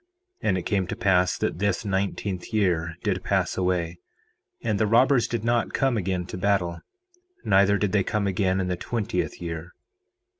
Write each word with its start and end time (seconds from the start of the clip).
And 0.41 0.57
it 0.57 0.63
came 0.63 0.87
to 0.87 0.95
pass 0.95 1.37
that 1.37 1.59
this 1.59 1.85
nineteenth 1.85 2.51
year 2.51 2.95
did 3.03 3.23
pass 3.23 3.55
away, 3.55 3.99
and 4.63 4.79
the 4.79 4.87
robbers 4.87 5.27
did 5.27 5.43
not 5.43 5.73
come 5.75 5.95
again 5.95 6.25
to 6.25 6.39
battle; 6.39 6.81
neither 7.45 7.77
did 7.77 7.91
they 7.91 8.03
come 8.03 8.25
again 8.25 8.59
in 8.59 8.67
the 8.67 8.75
twentieth 8.75 9.39
year. 9.39 9.73